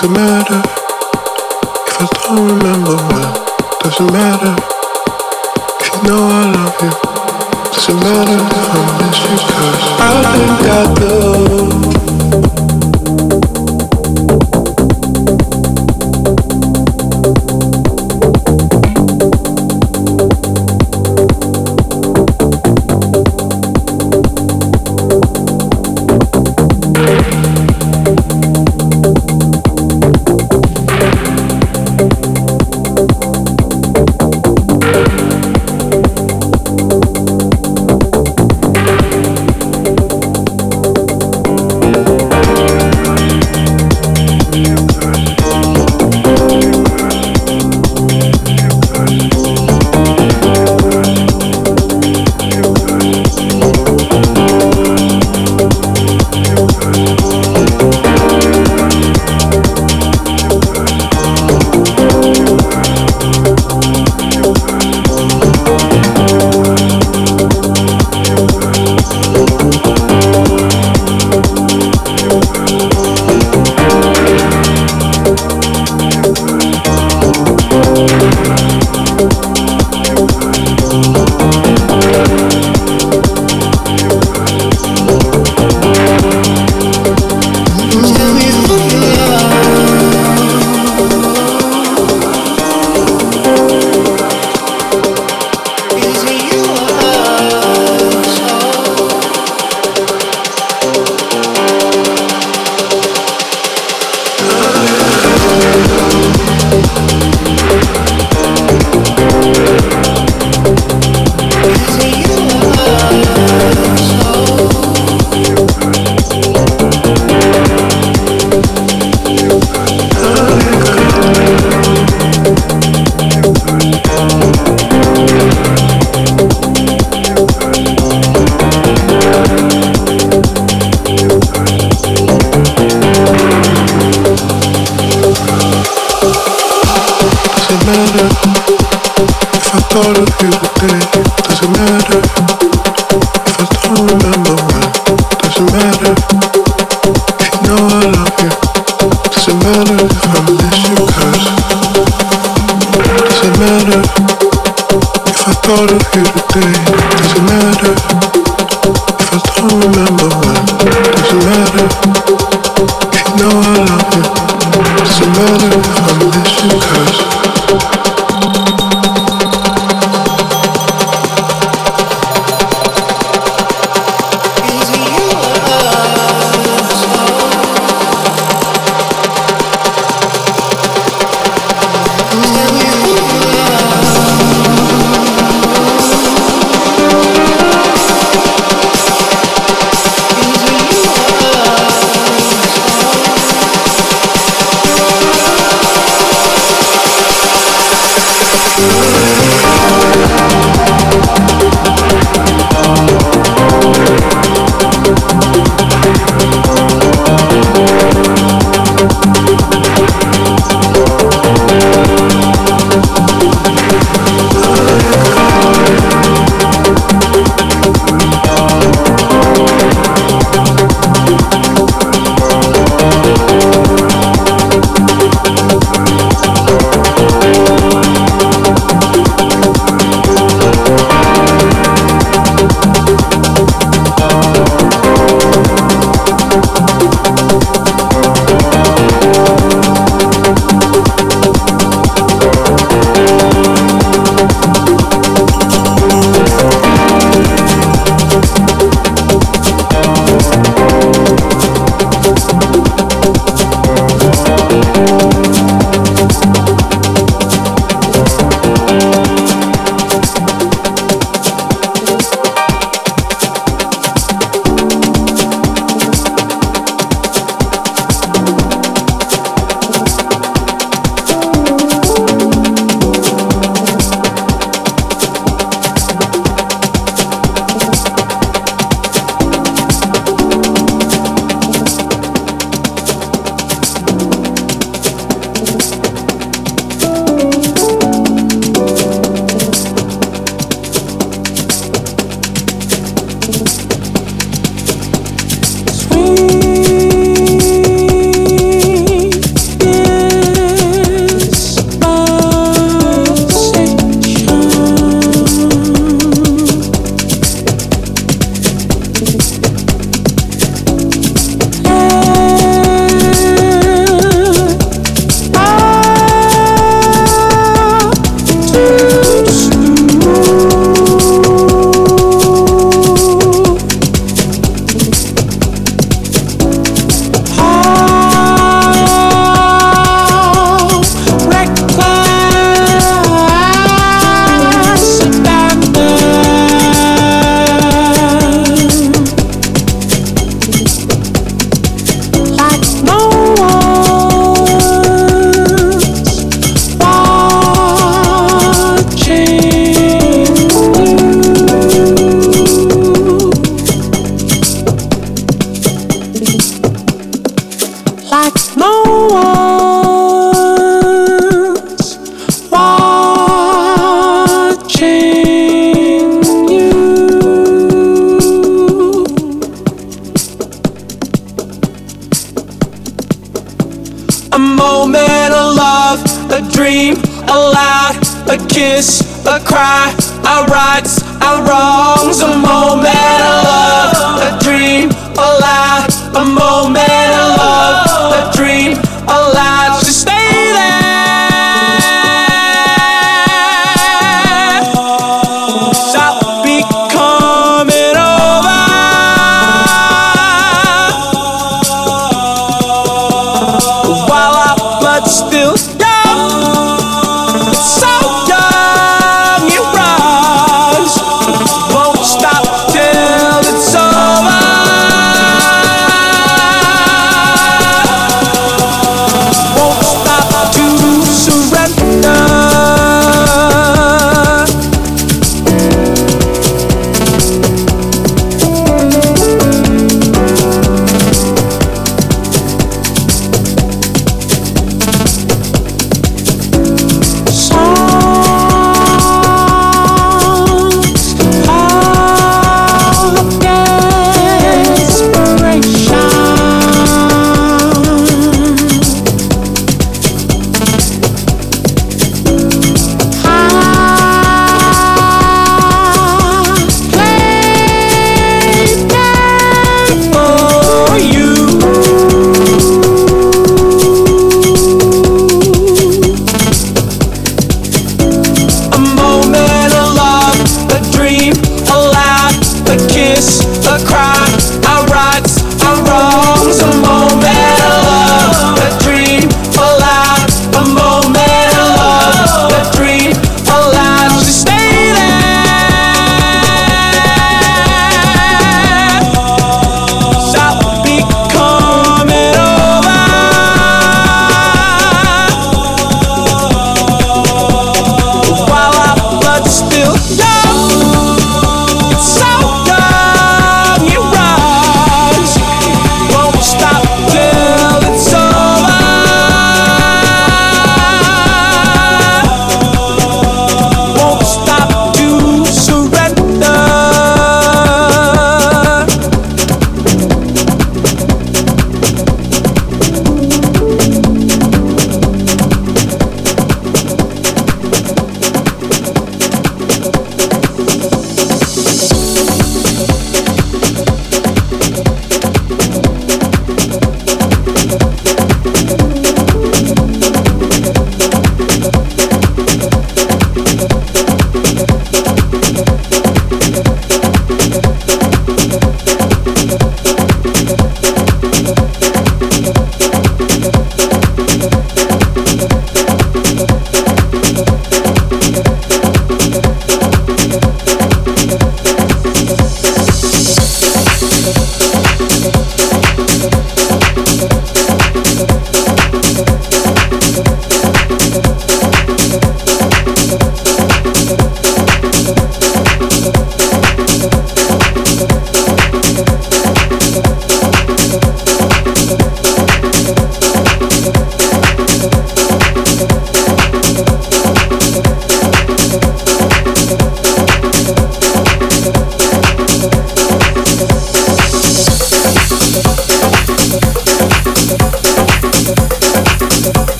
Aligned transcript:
Doesn't 0.00 0.12
matter 0.12 0.67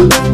Thank 0.00 0.29